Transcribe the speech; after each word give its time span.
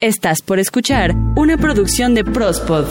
Estás 0.00 0.42
por 0.42 0.60
escuchar 0.60 1.12
una 1.34 1.56
producción 1.58 2.14
de 2.14 2.22
Prospod. 2.22 2.86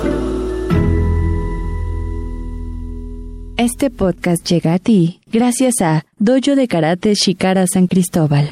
Este 3.56 3.90
podcast 3.90 4.46
llega 4.46 4.74
a 4.74 4.80
ti 4.80 5.22
gracias 5.26 5.76
a 5.82 6.04
Dojo 6.20 6.58
de 6.58 6.68
Karate 6.68 7.14
Shikara 7.14 7.66
San 7.66 7.88
Cristóbal. 7.88 8.52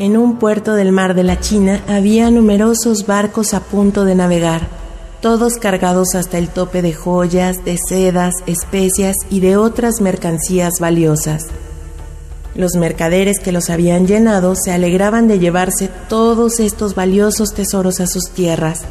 En 0.00 0.16
un 0.16 0.40
puerto 0.40 0.74
del 0.74 0.90
mar 0.90 1.14
de 1.14 1.22
la 1.22 1.38
China 1.38 1.80
había 1.86 2.28
numerosos 2.28 3.06
barcos 3.06 3.54
a 3.54 3.60
punto 3.60 4.04
de 4.04 4.16
navegar, 4.16 4.66
todos 5.20 5.54
cargados 5.54 6.16
hasta 6.16 6.36
el 6.36 6.48
tope 6.48 6.82
de 6.82 6.92
joyas, 6.92 7.64
de 7.64 7.78
sedas, 7.78 8.34
especias 8.46 9.14
y 9.30 9.38
de 9.38 9.56
otras 9.56 10.00
mercancías 10.00 10.80
valiosas. 10.80 11.46
Los 12.56 12.74
mercaderes 12.74 13.38
que 13.38 13.52
los 13.52 13.70
habían 13.70 14.08
llenado 14.08 14.56
se 14.56 14.72
alegraban 14.72 15.28
de 15.28 15.38
llevarse 15.38 15.88
todos 16.08 16.58
estos 16.58 16.96
valiosos 16.96 17.54
tesoros 17.54 18.00
a 18.00 18.08
sus 18.08 18.30
tierras. 18.30 18.82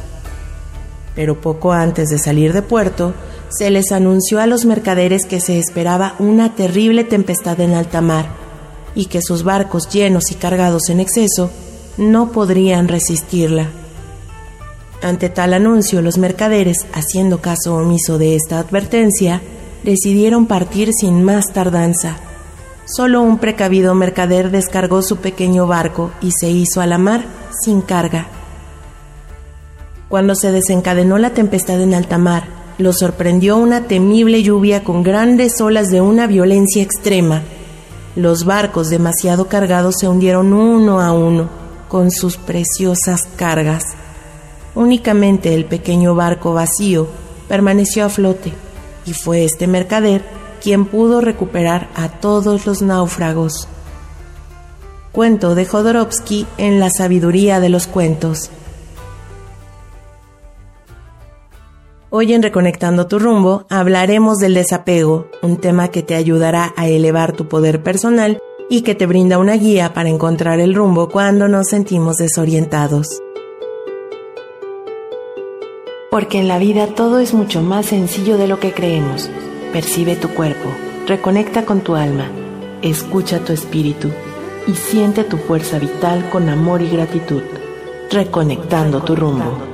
Pero 1.14 1.38
poco 1.38 1.72
antes 1.72 2.08
de 2.08 2.18
salir 2.18 2.54
de 2.54 2.62
puerto, 2.62 3.12
se 3.50 3.68
les 3.68 3.92
anunció 3.92 4.40
a 4.40 4.46
los 4.46 4.64
mercaderes 4.64 5.26
que 5.26 5.40
se 5.40 5.58
esperaba 5.58 6.14
una 6.18 6.54
terrible 6.54 7.04
tempestad 7.04 7.60
en 7.60 7.74
alta 7.74 8.00
mar 8.00 8.43
y 8.94 9.06
que 9.06 9.22
sus 9.22 9.42
barcos 9.42 9.88
llenos 9.88 10.30
y 10.30 10.34
cargados 10.34 10.88
en 10.88 11.00
exceso 11.00 11.50
no 11.96 12.32
podrían 12.32 12.88
resistirla. 12.88 13.68
Ante 15.02 15.28
tal 15.28 15.52
anuncio, 15.54 16.00
los 16.00 16.18
mercaderes, 16.18 16.78
haciendo 16.92 17.40
caso 17.40 17.76
omiso 17.76 18.18
de 18.18 18.36
esta 18.36 18.58
advertencia, 18.58 19.42
decidieron 19.82 20.46
partir 20.46 20.90
sin 20.98 21.22
más 21.22 21.52
tardanza. 21.52 22.16
Solo 22.86 23.22
un 23.22 23.38
precavido 23.38 23.94
mercader 23.94 24.50
descargó 24.50 25.02
su 25.02 25.18
pequeño 25.18 25.66
barco 25.66 26.10
y 26.20 26.30
se 26.32 26.50
hizo 26.50 26.80
a 26.80 26.86
la 26.86 26.98
mar 26.98 27.24
sin 27.64 27.80
carga. 27.82 28.28
Cuando 30.08 30.34
se 30.34 30.52
desencadenó 30.52 31.18
la 31.18 31.30
tempestad 31.30 31.80
en 31.80 31.94
alta 31.94 32.18
mar, 32.18 32.44
lo 32.78 32.92
sorprendió 32.92 33.56
una 33.56 33.86
temible 33.86 34.42
lluvia 34.42 34.84
con 34.84 35.02
grandes 35.02 35.60
olas 35.60 35.90
de 35.90 36.00
una 36.00 36.26
violencia 36.26 36.82
extrema 36.82 37.42
los 38.16 38.44
barcos 38.44 38.90
demasiado 38.90 39.48
cargados 39.48 39.96
se 39.98 40.08
hundieron 40.08 40.52
uno 40.52 41.00
a 41.00 41.12
uno 41.12 41.48
con 41.88 42.10
sus 42.10 42.36
preciosas 42.36 43.22
cargas. 43.36 43.84
Únicamente 44.74 45.54
el 45.54 45.64
pequeño 45.64 46.14
barco 46.14 46.52
vacío 46.52 47.08
permaneció 47.48 48.04
a 48.04 48.08
flote 48.08 48.52
y 49.06 49.12
fue 49.12 49.44
este 49.44 49.66
mercader 49.66 50.24
quien 50.62 50.86
pudo 50.86 51.20
recuperar 51.20 51.88
a 51.94 52.08
todos 52.08 52.66
los 52.66 52.82
náufragos. 52.82 53.68
Cuento 55.12 55.54
de 55.54 55.66
Jodorowsky 55.66 56.46
en 56.56 56.80
La 56.80 56.90
sabiduría 56.90 57.60
de 57.60 57.68
los 57.68 57.86
cuentos. 57.86 58.50
Hoy 62.16 62.32
en 62.32 62.44
Reconectando 62.44 63.08
tu 63.08 63.18
rumbo 63.18 63.66
hablaremos 63.68 64.38
del 64.38 64.54
desapego, 64.54 65.26
un 65.42 65.56
tema 65.56 65.88
que 65.88 66.04
te 66.04 66.14
ayudará 66.14 66.72
a 66.76 66.86
elevar 66.86 67.32
tu 67.32 67.48
poder 67.48 67.82
personal 67.82 68.38
y 68.70 68.82
que 68.82 68.94
te 68.94 69.06
brinda 69.06 69.38
una 69.38 69.54
guía 69.54 69.92
para 69.94 70.10
encontrar 70.10 70.60
el 70.60 70.76
rumbo 70.76 71.08
cuando 71.08 71.48
nos 71.48 71.66
sentimos 71.66 72.18
desorientados. 72.18 73.20
Porque 76.08 76.38
en 76.38 76.46
la 76.46 76.60
vida 76.60 76.86
todo 76.94 77.18
es 77.18 77.34
mucho 77.34 77.62
más 77.62 77.86
sencillo 77.86 78.38
de 78.38 78.46
lo 78.46 78.60
que 78.60 78.70
creemos. 78.70 79.28
Percibe 79.72 80.14
tu 80.14 80.28
cuerpo, 80.28 80.70
reconecta 81.08 81.64
con 81.64 81.80
tu 81.80 81.96
alma, 81.96 82.30
escucha 82.80 83.40
tu 83.40 83.52
espíritu 83.52 84.08
y 84.68 84.74
siente 84.74 85.24
tu 85.24 85.36
fuerza 85.36 85.80
vital 85.80 86.30
con 86.30 86.48
amor 86.48 86.80
y 86.80 86.90
gratitud. 86.90 87.42
Reconectando 88.08 89.02
tu 89.02 89.16
rumbo. 89.16 89.73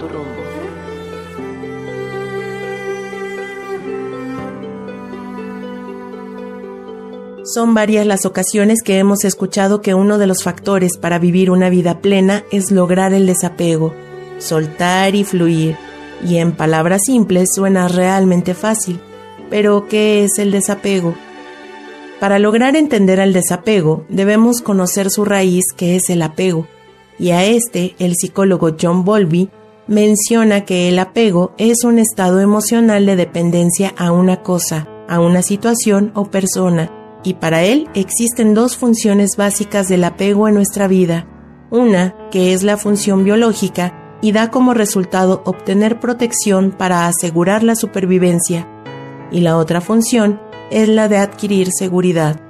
Son 7.53 7.75
varias 7.75 8.07
las 8.07 8.27
ocasiones 8.27 8.81
que 8.81 8.99
hemos 8.99 9.25
escuchado 9.25 9.83
que 9.83 9.93
uno 9.93 10.19
de 10.19 10.29
los 10.29 10.45
factores 10.45 10.97
para 10.97 11.19
vivir 11.19 11.51
una 11.51 11.69
vida 11.69 12.01
plena 12.01 12.45
es 12.53 12.71
lograr 12.71 13.13
el 13.13 13.27
desapego, 13.27 13.93
soltar 14.39 15.17
y 15.17 15.25
fluir. 15.25 15.77
Y 16.25 16.37
en 16.37 16.53
palabras 16.53 17.01
simples 17.07 17.49
suena 17.53 17.89
realmente 17.89 18.55
fácil. 18.55 19.01
Pero, 19.49 19.89
¿qué 19.89 20.23
es 20.23 20.39
el 20.39 20.53
desapego? 20.53 21.17
Para 22.21 22.39
lograr 22.39 22.77
entender 22.77 23.19
el 23.19 23.33
desapego, 23.33 24.05
debemos 24.09 24.63
conocer 24.63 25.11
su 25.11 25.25
raíz, 25.25 25.65
que 25.77 25.97
es 25.97 26.09
el 26.09 26.23
apego. 26.23 26.69
Y 27.19 27.33
a 27.33 27.45
este, 27.45 27.97
el 27.99 28.15
psicólogo 28.15 28.77
John 28.81 29.05
Bowlby 29.05 29.51
menciona 29.89 30.65
que 30.65 30.89
el 30.89 31.01
apego 31.01 31.53
es 31.59 31.83
un 31.83 31.99
estado 31.99 32.39
emocional 32.41 33.07
de 33.07 33.17
dependencia 33.17 33.93
a 33.97 34.13
una 34.13 34.45
cosa, 34.45 34.87
a 35.09 35.19
una 35.19 35.43
situación 35.43 36.13
o 36.15 36.27
persona, 36.27 36.93
y 37.23 37.35
para 37.35 37.63
él 37.63 37.89
existen 37.95 38.55
dos 38.55 38.77
funciones 38.77 39.37
básicas 39.37 39.89
del 39.89 40.05
apego 40.05 40.49
en 40.49 40.55
nuestra 40.55 40.89
vida. 40.89 41.27
Una, 41.71 42.15
que 42.31 42.53
es 42.53 42.63
la 42.63 42.77
función 42.77 43.25
biológica 43.25 44.19
y 44.23 44.33
da 44.33 44.51
como 44.51 44.75
resultado 44.75 45.43
obtener 45.45 46.01
protección 46.01 46.73
para 46.73 47.07
asegurar 47.07 47.63
la 47.63 47.75
supervivencia, 47.75 48.69
y 49.31 49.41
la 49.41 49.57
otra 49.57 49.81
función 49.81 50.41
es 50.71 50.89
la 50.89 51.09
de 51.09 51.19
adquirir 51.19 51.69
seguridad. 51.73 52.41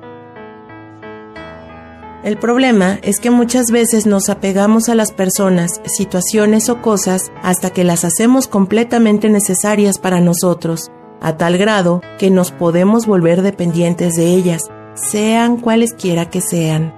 El 2.25 2.37
problema 2.37 2.99
es 3.03 3.19
que 3.19 3.31
muchas 3.31 3.71
veces 3.71 4.07
nos 4.07 4.29
apegamos 4.29 4.89
a 4.89 4.95
las 4.95 5.11
personas, 5.11 5.81
situaciones 5.85 6.69
o 6.69 6.83
cosas 6.83 7.33
hasta 7.43 7.71
que 7.71 7.85
las 7.85 8.05
hacemos 8.05 8.47
completamente 8.47 9.31
necesarias 9.31 9.99
para 9.99 10.21
nosotros 10.21 10.91
a 11.21 11.37
tal 11.37 11.59
grado 11.59 12.01
que 12.19 12.31
nos 12.31 12.51
podemos 12.51 13.07
volver 13.07 13.43
dependientes 13.43 14.15
de 14.15 14.27
ellas, 14.27 14.63
sean 14.95 15.57
cualesquiera 15.57 16.31
que 16.31 16.41
sean. 16.41 16.95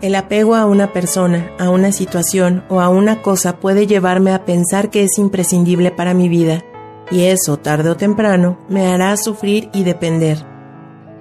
El 0.00 0.14
apego 0.14 0.54
a 0.54 0.64
una 0.66 0.92
persona, 0.92 1.50
a 1.58 1.70
una 1.70 1.90
situación 1.90 2.64
o 2.68 2.80
a 2.80 2.88
una 2.88 3.20
cosa 3.20 3.56
puede 3.56 3.86
llevarme 3.86 4.32
a 4.32 4.44
pensar 4.44 4.90
que 4.90 5.02
es 5.02 5.18
imprescindible 5.18 5.90
para 5.90 6.14
mi 6.14 6.28
vida, 6.28 6.62
y 7.10 7.24
eso, 7.24 7.56
tarde 7.56 7.90
o 7.90 7.96
temprano, 7.96 8.58
me 8.68 8.86
hará 8.86 9.16
sufrir 9.16 9.70
y 9.72 9.82
depender. 9.82 10.38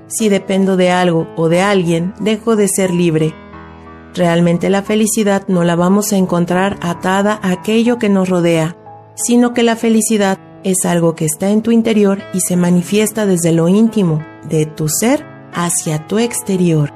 Si 0.08 0.30
dependo 0.30 0.78
de 0.78 0.92
algo 0.92 1.28
o 1.36 1.50
de 1.50 1.62
alguien, 1.62 2.14
dejo 2.20 2.56
de 2.56 2.68
ser 2.68 2.92
libre. 2.92 3.34
Realmente 4.14 4.70
la 4.70 4.84
felicidad 4.84 5.48
no 5.48 5.64
la 5.64 5.76
vamos 5.76 6.14
a 6.14 6.18
encontrar 6.18 6.78
atada 6.82 7.40
a 7.42 7.52
aquello 7.52 7.98
que 7.98 8.10
nos 8.10 8.30
rodea, 8.30 8.78
sino 9.18 9.54
que 9.54 9.64
la 9.64 9.76
felicidad 9.76 10.40
es 10.64 10.86
algo 10.86 11.16
que 11.16 11.26
está 11.26 11.50
en 11.50 11.62
tu 11.62 11.72
interior 11.72 12.20
y 12.34 12.42
se 12.42 12.56
manifiesta 12.56 13.26
desde 13.26 13.52
lo 13.52 13.68
íntimo 13.68 14.24
de 14.48 14.66
tu 14.66 14.88
ser 14.88 15.26
hacia 15.54 16.08
tu 16.08 16.20
exterior. 16.20 16.94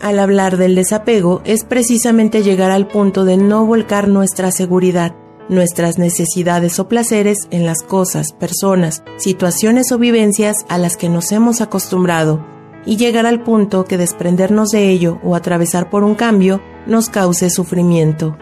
Al 0.00 0.18
hablar 0.18 0.58
del 0.58 0.74
desapego 0.74 1.40
es 1.44 1.64
precisamente 1.64 2.42
llegar 2.42 2.70
al 2.70 2.86
punto 2.86 3.24
de 3.24 3.38
no 3.38 3.64
volcar 3.64 4.08
nuestra 4.08 4.50
seguridad, 4.50 5.16
nuestras 5.48 5.98
necesidades 5.98 6.78
o 6.78 6.88
placeres 6.88 7.38
en 7.50 7.64
las 7.64 7.82
cosas, 7.82 8.32
personas, 8.32 9.02
situaciones 9.16 9.92
o 9.92 9.98
vivencias 9.98 10.66
a 10.68 10.76
las 10.76 10.96
que 10.96 11.08
nos 11.08 11.32
hemos 11.32 11.62
acostumbrado 11.62 12.44
y 12.84 12.96
llegar 12.96 13.24
al 13.24 13.42
punto 13.42 13.84
que 13.84 13.96
desprendernos 13.96 14.70
de 14.70 14.90
ello 14.90 15.18
o 15.22 15.34
atravesar 15.34 15.88
por 15.88 16.04
un 16.04 16.14
cambio 16.14 16.60
nos 16.86 17.08
cause 17.08 17.48
sufrimiento. 17.48 18.36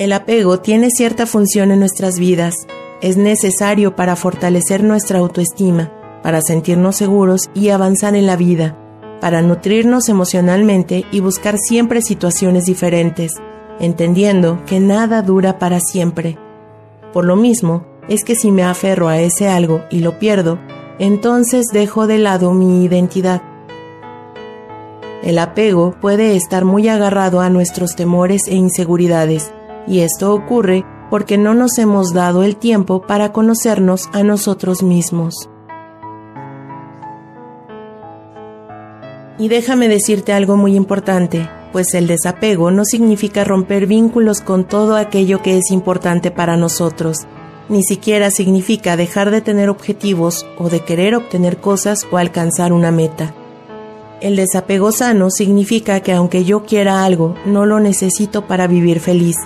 El 0.00 0.14
apego 0.14 0.60
tiene 0.60 0.88
cierta 0.88 1.26
función 1.26 1.70
en 1.70 1.80
nuestras 1.80 2.18
vidas. 2.18 2.54
Es 3.02 3.18
necesario 3.18 3.96
para 3.96 4.16
fortalecer 4.16 4.82
nuestra 4.82 5.18
autoestima, 5.18 5.92
para 6.22 6.40
sentirnos 6.40 6.96
seguros 6.96 7.50
y 7.52 7.68
avanzar 7.68 8.16
en 8.16 8.24
la 8.24 8.36
vida, 8.36 8.78
para 9.20 9.42
nutrirnos 9.42 10.08
emocionalmente 10.08 11.04
y 11.12 11.20
buscar 11.20 11.58
siempre 11.58 12.00
situaciones 12.00 12.64
diferentes, 12.64 13.34
entendiendo 13.78 14.64
que 14.64 14.80
nada 14.80 15.20
dura 15.20 15.58
para 15.58 15.80
siempre. 15.80 16.38
Por 17.12 17.26
lo 17.26 17.36
mismo, 17.36 17.84
es 18.08 18.24
que 18.24 18.36
si 18.36 18.50
me 18.50 18.62
aferro 18.62 19.06
a 19.08 19.20
ese 19.20 19.48
algo 19.48 19.84
y 19.90 19.98
lo 19.98 20.18
pierdo, 20.18 20.58
entonces 20.98 21.66
dejo 21.74 22.06
de 22.06 22.16
lado 22.16 22.54
mi 22.54 22.86
identidad. 22.86 23.42
El 25.22 25.38
apego 25.38 25.94
puede 26.00 26.36
estar 26.36 26.64
muy 26.64 26.88
agarrado 26.88 27.42
a 27.42 27.50
nuestros 27.50 27.96
temores 27.96 28.48
e 28.48 28.54
inseguridades, 28.54 29.52
y 29.86 30.00
esto 30.00 30.34
ocurre 30.34 30.84
porque 31.10 31.36
no 31.36 31.54
nos 31.54 31.78
hemos 31.78 32.12
dado 32.12 32.42
el 32.42 32.56
tiempo 32.56 33.02
para 33.02 33.32
conocernos 33.32 34.08
a 34.12 34.22
nosotros 34.22 34.82
mismos. 34.82 35.50
Y 39.38 39.48
déjame 39.48 39.88
decirte 39.88 40.32
algo 40.32 40.56
muy 40.56 40.76
importante, 40.76 41.48
pues 41.72 41.94
el 41.94 42.06
desapego 42.06 42.70
no 42.70 42.84
significa 42.84 43.42
romper 43.42 43.86
vínculos 43.86 44.40
con 44.40 44.64
todo 44.64 44.96
aquello 44.96 45.42
que 45.42 45.56
es 45.56 45.70
importante 45.70 46.30
para 46.30 46.56
nosotros, 46.56 47.26
ni 47.68 47.82
siquiera 47.82 48.30
significa 48.30 48.96
dejar 48.96 49.30
de 49.30 49.40
tener 49.40 49.70
objetivos 49.70 50.46
o 50.58 50.68
de 50.68 50.80
querer 50.80 51.14
obtener 51.14 51.58
cosas 51.58 52.06
o 52.10 52.18
alcanzar 52.18 52.72
una 52.72 52.90
meta. 52.90 53.34
El 54.20 54.36
desapego 54.36 54.92
sano 54.92 55.30
significa 55.30 56.00
que 56.00 56.12
aunque 56.12 56.44
yo 56.44 56.64
quiera 56.64 57.04
algo, 57.04 57.34
no 57.46 57.64
lo 57.64 57.80
necesito 57.80 58.46
para 58.46 58.66
vivir 58.66 59.00
feliz. 59.00 59.36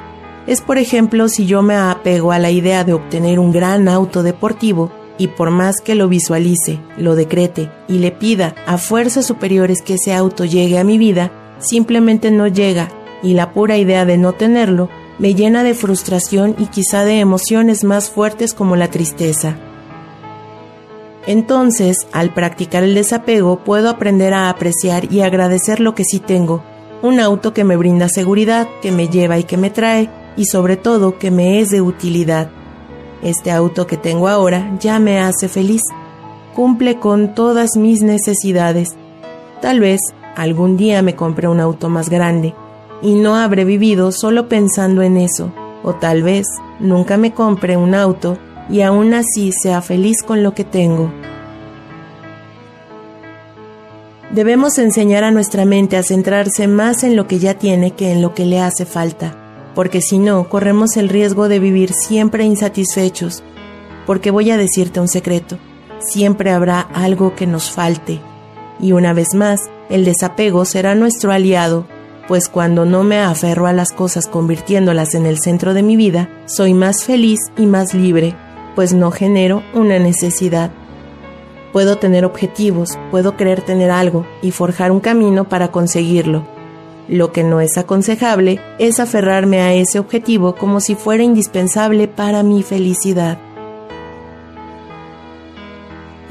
Es 0.46 0.60
por 0.60 0.78
ejemplo 0.78 1.28
si 1.28 1.46
yo 1.46 1.62
me 1.62 1.74
apego 1.74 2.32
a 2.32 2.38
la 2.38 2.50
idea 2.50 2.84
de 2.84 2.92
obtener 2.92 3.38
un 3.38 3.50
gran 3.50 3.88
auto 3.88 4.22
deportivo, 4.22 4.92
y 5.16 5.28
por 5.28 5.50
más 5.50 5.80
que 5.80 5.94
lo 5.94 6.08
visualice, 6.08 6.80
lo 6.96 7.14
decrete 7.14 7.70
y 7.88 7.98
le 7.98 8.10
pida 8.10 8.54
a 8.66 8.78
fuerzas 8.78 9.26
superiores 9.26 9.80
que 9.80 9.94
ese 9.94 10.12
auto 10.12 10.44
llegue 10.44 10.78
a 10.78 10.84
mi 10.84 10.98
vida, 10.98 11.30
simplemente 11.58 12.30
no 12.30 12.48
llega 12.48 12.88
y 13.22 13.34
la 13.34 13.52
pura 13.52 13.76
idea 13.78 14.04
de 14.04 14.18
no 14.18 14.32
tenerlo 14.32 14.88
me 15.18 15.34
llena 15.34 15.62
de 15.62 15.74
frustración 15.74 16.56
y 16.58 16.66
quizá 16.66 17.04
de 17.04 17.20
emociones 17.20 17.84
más 17.84 18.10
fuertes 18.10 18.52
como 18.52 18.76
la 18.76 18.88
tristeza. 18.88 19.56
Entonces, 21.26 22.06
al 22.12 22.34
practicar 22.34 22.82
el 22.82 22.94
desapego, 22.94 23.60
puedo 23.64 23.88
aprender 23.88 24.34
a 24.34 24.50
apreciar 24.50 25.10
y 25.10 25.22
agradecer 25.22 25.80
lo 25.80 25.94
que 25.94 26.04
sí 26.04 26.18
tengo, 26.18 26.62
un 27.02 27.20
auto 27.20 27.54
que 27.54 27.64
me 27.64 27.76
brinda 27.76 28.08
seguridad, 28.08 28.68
que 28.82 28.92
me 28.92 29.08
lleva 29.08 29.38
y 29.38 29.44
que 29.44 29.56
me 29.56 29.70
trae, 29.70 30.10
y 30.36 30.46
sobre 30.46 30.76
todo 30.76 31.18
que 31.18 31.30
me 31.30 31.60
es 31.60 31.70
de 31.70 31.80
utilidad. 31.80 32.50
Este 33.22 33.50
auto 33.50 33.86
que 33.86 33.96
tengo 33.96 34.28
ahora 34.28 34.76
ya 34.80 34.98
me 34.98 35.20
hace 35.20 35.48
feliz. 35.48 35.82
Cumple 36.54 36.98
con 36.98 37.34
todas 37.34 37.76
mis 37.76 38.02
necesidades. 38.02 38.90
Tal 39.60 39.80
vez 39.80 40.00
algún 40.36 40.76
día 40.76 41.02
me 41.02 41.16
compre 41.16 41.48
un 41.48 41.60
auto 41.60 41.88
más 41.88 42.10
grande 42.10 42.54
y 43.02 43.14
no 43.14 43.36
habré 43.36 43.64
vivido 43.64 44.12
solo 44.12 44.48
pensando 44.48 45.02
en 45.02 45.16
eso. 45.16 45.52
O 45.82 45.94
tal 45.94 46.22
vez 46.22 46.46
nunca 46.80 47.16
me 47.16 47.32
compre 47.32 47.76
un 47.76 47.94
auto 47.94 48.38
y 48.68 48.80
aún 48.82 49.14
así 49.14 49.52
sea 49.52 49.82
feliz 49.82 50.22
con 50.22 50.42
lo 50.42 50.54
que 50.54 50.64
tengo. 50.64 51.10
Debemos 54.30 54.78
enseñar 54.78 55.22
a 55.22 55.30
nuestra 55.30 55.64
mente 55.64 55.96
a 55.96 56.02
centrarse 56.02 56.66
más 56.66 57.04
en 57.04 57.14
lo 57.14 57.28
que 57.28 57.38
ya 57.38 57.54
tiene 57.54 57.92
que 57.92 58.10
en 58.10 58.20
lo 58.20 58.34
que 58.34 58.46
le 58.46 58.60
hace 58.60 58.84
falta 58.84 59.43
porque 59.74 60.00
si 60.00 60.18
no, 60.18 60.48
corremos 60.48 60.96
el 60.96 61.08
riesgo 61.08 61.48
de 61.48 61.58
vivir 61.58 61.92
siempre 61.92 62.44
insatisfechos. 62.44 63.42
Porque 64.06 64.30
voy 64.30 64.50
a 64.50 64.56
decirte 64.56 65.00
un 65.00 65.08
secreto, 65.08 65.58
siempre 65.98 66.50
habrá 66.50 66.80
algo 66.80 67.34
que 67.34 67.46
nos 67.46 67.70
falte. 67.70 68.20
Y 68.80 68.92
una 68.92 69.12
vez 69.12 69.34
más, 69.34 69.60
el 69.88 70.04
desapego 70.04 70.64
será 70.64 70.94
nuestro 70.94 71.32
aliado, 71.32 71.86
pues 72.28 72.48
cuando 72.48 72.84
no 72.84 73.02
me 73.02 73.20
aferro 73.20 73.66
a 73.66 73.72
las 73.72 73.92
cosas 73.92 74.26
convirtiéndolas 74.26 75.14
en 75.14 75.26
el 75.26 75.38
centro 75.38 75.74
de 75.74 75.82
mi 75.82 75.96
vida, 75.96 76.28
soy 76.46 76.74
más 76.74 77.04
feliz 77.04 77.40
y 77.56 77.66
más 77.66 77.94
libre, 77.94 78.34
pues 78.74 78.94
no 78.94 79.10
genero 79.10 79.62
una 79.74 79.98
necesidad. 79.98 80.70
Puedo 81.72 81.98
tener 81.98 82.24
objetivos, 82.24 82.98
puedo 83.10 83.36
querer 83.36 83.62
tener 83.62 83.90
algo 83.90 84.26
y 84.42 84.52
forjar 84.52 84.90
un 84.90 85.00
camino 85.00 85.48
para 85.48 85.68
conseguirlo, 85.68 86.46
lo 87.08 87.32
que 87.32 87.44
no 87.44 87.60
es 87.60 87.76
aconsejable 87.76 88.60
es 88.78 89.00
aferrarme 89.00 89.60
a 89.60 89.74
ese 89.74 89.98
objetivo 89.98 90.54
como 90.54 90.80
si 90.80 90.94
fuera 90.94 91.22
indispensable 91.22 92.08
para 92.08 92.42
mi 92.42 92.62
felicidad. 92.62 93.38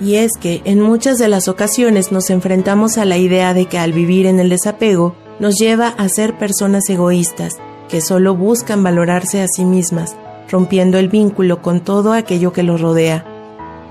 Y 0.02 0.16
es 0.16 0.32
que 0.40 0.62
en 0.66 0.82
muchas 0.82 1.18
de 1.18 1.28
las 1.28 1.48
ocasiones 1.48 2.12
nos 2.12 2.30
enfrentamos 2.30 2.98
a 2.98 3.06
la 3.06 3.18
idea 3.18 3.54
de 3.54 3.68
que 3.68 3.78
al 3.78 3.94
vivir 3.94 4.26
en 4.26 4.40
el 4.40 4.50
desapego 4.50 5.16
nos 5.40 5.56
lleva 5.56 5.90
a 5.90 6.10
ser 6.10 6.38
personas 6.38 6.90
egoístas, 6.90 7.54
que 7.90 8.02
solo 8.02 8.36
buscan 8.36 8.84
valorarse 8.84 9.42
a 9.42 9.48
sí 9.48 9.66
mismas, 9.66 10.16
rompiendo 10.50 10.98
el 10.98 11.10
vínculo 11.10 11.62
con 11.62 11.82
todo 11.82 12.14
aquello 12.14 12.52
que 12.52 12.64
los 12.64 12.82
rodea. 12.82 13.26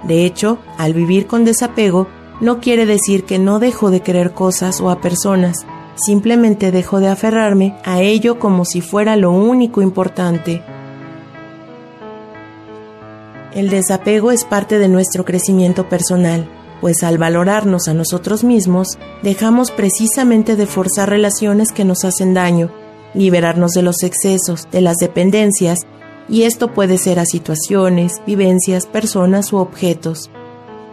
De 0.04 0.26
hecho, 0.26 0.58
al 0.76 0.92
vivir 0.92 1.26
con 1.26 1.44
desapego, 1.44 2.08
no 2.40 2.60
quiere 2.60 2.86
decir 2.86 3.24
que 3.24 3.38
no 3.38 3.60
dejo 3.60 3.90
de 3.90 4.00
querer 4.00 4.32
cosas 4.32 4.80
o 4.80 4.90
a 4.90 5.00
personas, 5.00 5.64
Simplemente 5.94 6.70
dejo 6.70 7.00
de 7.00 7.08
aferrarme 7.08 7.76
a 7.84 8.00
ello 8.00 8.38
como 8.38 8.64
si 8.64 8.80
fuera 8.80 9.16
lo 9.16 9.30
único 9.30 9.82
importante. 9.82 10.62
El 13.54 13.68
desapego 13.68 14.32
es 14.32 14.44
parte 14.44 14.78
de 14.78 14.88
nuestro 14.88 15.26
crecimiento 15.26 15.88
personal, 15.88 16.48
pues 16.80 17.02
al 17.02 17.18
valorarnos 17.18 17.86
a 17.86 17.94
nosotros 17.94 18.42
mismos, 18.42 18.98
dejamos 19.22 19.70
precisamente 19.70 20.56
de 20.56 20.66
forzar 20.66 21.10
relaciones 21.10 21.70
que 21.70 21.84
nos 21.84 22.04
hacen 22.04 22.32
daño, 22.32 22.70
liberarnos 23.14 23.72
de 23.72 23.82
los 23.82 24.02
excesos, 24.02 24.66
de 24.72 24.80
las 24.80 24.96
dependencias, 24.96 25.80
y 26.28 26.44
esto 26.44 26.72
puede 26.72 26.96
ser 26.98 27.18
a 27.18 27.26
situaciones, 27.26 28.22
vivencias, 28.26 28.86
personas 28.86 29.52
u 29.52 29.58
objetos. 29.58 30.30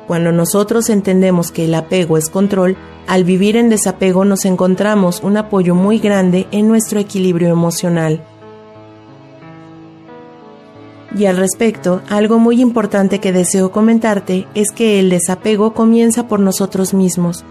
Cuando 0.06 0.31
nosotros 0.31 0.90
entendemos 0.90 1.51
que 1.51 1.66
el 1.66 1.74
apego 1.75 2.18
es 2.18 2.30
control, 2.30 2.75
al 3.10 3.24
vivir 3.24 3.58
en 3.58 3.70
desapego 3.70 4.24
nos 4.24 4.46
encontramos 4.46 5.24
un 5.24 5.36
apoyo 5.36 5.74
muy 5.74 5.98
grande 5.98 6.48
en 6.52 6.68
nuestro 6.68 7.00
equilibrio 7.00 7.50
emocional. 7.50 8.24
Y 11.18 11.26
al 11.26 11.38
respecto, 11.38 12.04
algo 12.08 12.38
muy 12.38 12.62
importante 12.62 13.18
que 13.18 13.34
deseo 13.34 13.72
comentarte 13.72 14.48
es 14.54 14.70
que 14.70 15.00
el 15.00 15.10
desapego 15.10 15.74
comienza 15.74 16.28
por 16.28 16.40
nosotros 16.40 16.94
mismos, 16.94 17.44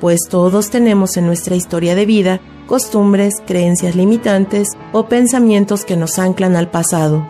pues 0.00 0.18
todos 0.28 0.70
tenemos 0.70 1.16
en 1.16 1.26
nuestra 1.26 1.54
historia 1.54 1.94
de 1.94 2.06
vida 2.06 2.40
costumbres, 2.66 3.34
creencias 3.46 3.94
limitantes 3.94 4.66
o 4.90 5.06
pensamientos 5.06 5.84
que 5.84 5.96
nos 5.96 6.18
anclan 6.18 6.56
al 6.56 6.72
pasado. 6.72 7.24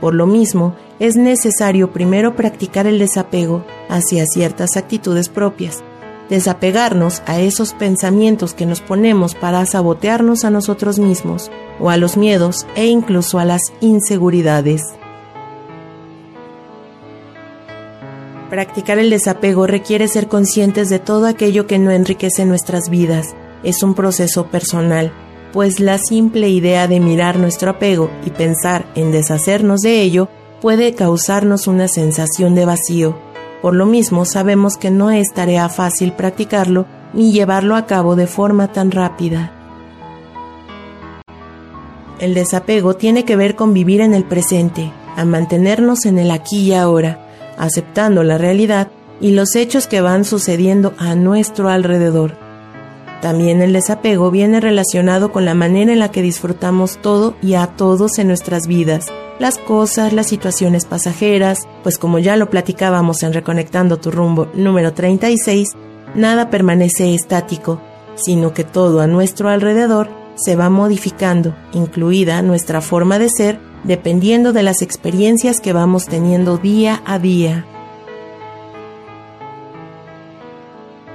Por 0.00 0.14
lo 0.14 0.26
mismo, 0.26 0.74
es 1.00 1.16
necesario 1.16 1.92
primero 1.92 2.34
practicar 2.34 2.86
el 2.86 2.98
desapego 2.98 3.62
hacia 3.90 4.24
ciertas 4.24 4.78
actitudes 4.78 5.28
propias, 5.28 5.84
desapegarnos 6.28 7.22
a 7.26 7.40
esos 7.40 7.72
pensamientos 7.72 8.54
que 8.54 8.66
nos 8.66 8.80
ponemos 8.80 9.34
para 9.34 9.64
sabotearnos 9.66 10.44
a 10.44 10.50
nosotros 10.50 10.98
mismos 10.98 11.50
o 11.80 11.90
a 11.90 11.96
los 11.96 12.16
miedos 12.16 12.66
e 12.74 12.86
incluso 12.86 13.38
a 13.38 13.44
las 13.44 13.60
inseguridades. 13.80 14.82
Practicar 18.50 18.98
el 18.98 19.10
desapego 19.10 19.66
requiere 19.66 20.06
ser 20.06 20.28
conscientes 20.28 20.88
de 20.88 21.00
todo 21.00 21.26
aquello 21.26 21.66
que 21.66 21.78
no 21.78 21.90
enriquece 21.90 22.44
nuestras 22.44 22.88
vidas. 22.88 23.34
Es 23.64 23.82
un 23.82 23.94
proceso 23.94 24.46
personal, 24.46 25.12
pues 25.52 25.80
la 25.80 25.98
simple 25.98 26.48
idea 26.48 26.86
de 26.86 27.00
mirar 27.00 27.38
nuestro 27.38 27.70
apego 27.70 28.10
y 28.24 28.30
pensar 28.30 28.86
en 28.94 29.10
deshacernos 29.10 29.80
de 29.80 30.00
ello 30.00 30.28
puede 30.60 30.94
causarnos 30.94 31.66
una 31.66 31.88
sensación 31.88 32.54
de 32.54 32.64
vacío, 32.64 33.18
por 33.66 33.74
lo 33.74 33.84
mismo, 33.84 34.24
sabemos 34.24 34.76
que 34.76 34.92
no 34.92 35.10
es 35.10 35.32
tarea 35.34 35.68
fácil 35.68 36.12
practicarlo 36.12 36.86
ni 37.12 37.32
llevarlo 37.32 37.74
a 37.74 37.84
cabo 37.84 38.14
de 38.14 38.28
forma 38.28 38.70
tan 38.70 38.92
rápida. 38.92 39.50
El 42.20 42.32
desapego 42.32 42.94
tiene 42.94 43.24
que 43.24 43.34
ver 43.34 43.56
con 43.56 43.74
vivir 43.74 44.02
en 44.02 44.14
el 44.14 44.22
presente, 44.22 44.92
a 45.16 45.24
mantenernos 45.24 46.06
en 46.06 46.20
el 46.20 46.30
aquí 46.30 46.58
y 46.58 46.74
ahora, 46.74 47.18
aceptando 47.58 48.22
la 48.22 48.38
realidad 48.38 48.86
y 49.20 49.32
los 49.32 49.56
hechos 49.56 49.88
que 49.88 50.00
van 50.00 50.24
sucediendo 50.24 50.94
a 50.96 51.16
nuestro 51.16 51.68
alrededor. 51.68 52.36
También 53.20 53.62
el 53.62 53.72
desapego 53.72 54.30
viene 54.30 54.60
relacionado 54.60 55.32
con 55.32 55.44
la 55.44 55.54
manera 55.54 55.92
en 55.92 55.98
la 55.98 56.12
que 56.12 56.22
disfrutamos 56.22 56.98
todo 57.02 57.34
y 57.42 57.54
a 57.54 57.66
todos 57.66 58.20
en 58.20 58.28
nuestras 58.28 58.68
vidas, 58.68 59.12
las 59.38 59.58
cosas, 59.58 60.12
las 60.12 60.28
situaciones 60.28 60.84
pasajeras, 60.84 61.68
pues 61.82 61.98
como 61.98 62.18
ya 62.18 62.36
lo 62.36 62.48
platicábamos 62.48 63.22
en 63.22 63.32
Reconectando 63.32 63.98
tu 63.98 64.10
rumbo 64.10 64.48
número 64.54 64.94
36, 64.94 65.68
nada 66.14 66.50
permanece 66.50 67.14
estático, 67.14 67.80
sino 68.14 68.54
que 68.54 68.64
todo 68.64 69.00
a 69.00 69.06
nuestro 69.06 69.48
alrededor 69.48 70.08
se 70.36 70.56
va 70.56 70.70
modificando, 70.70 71.54
incluida 71.72 72.42
nuestra 72.42 72.80
forma 72.80 73.18
de 73.18 73.28
ser, 73.28 73.58
dependiendo 73.84 74.52
de 74.52 74.62
las 74.62 74.82
experiencias 74.82 75.60
que 75.60 75.72
vamos 75.72 76.06
teniendo 76.06 76.56
día 76.58 77.02
a 77.04 77.18
día. 77.18 77.66